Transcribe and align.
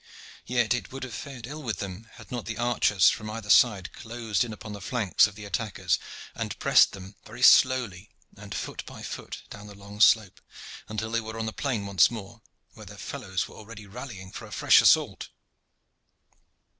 Yet 0.47 0.73
it 0.73 0.91
would 0.91 1.03
have 1.03 1.13
fared 1.13 1.45
ill 1.45 1.61
with 1.61 1.77
them 1.77 2.07
had 2.13 2.31
not 2.31 2.47
the 2.47 2.57
archers 2.57 3.11
from 3.11 3.29
either 3.29 3.51
side 3.51 3.93
closed 3.93 4.43
in 4.43 4.51
upon 4.51 4.73
the 4.73 4.81
flanks 4.81 5.27
of 5.27 5.35
the 5.35 5.45
attackers, 5.45 5.99
and 6.33 6.57
pressed 6.57 6.93
them 6.93 7.13
very 7.23 7.43
slowly 7.43 8.09
and 8.35 8.55
foot 8.55 8.83
by 8.87 9.03
foot 9.03 9.43
down 9.51 9.67
the 9.67 9.75
long 9.75 9.99
slope, 10.01 10.41
until 10.87 11.11
they 11.11 11.21
were 11.21 11.37
on 11.37 11.45
the 11.45 11.53
plain 11.53 11.85
once 11.85 12.09
more, 12.09 12.41
where 12.73 12.87
their 12.87 12.97
fellows 12.97 13.47
were 13.47 13.55
already 13.57 13.85
rallying 13.85 14.31
for 14.31 14.47
a 14.47 14.51
fresh 14.51 14.81
assault. 14.81 15.29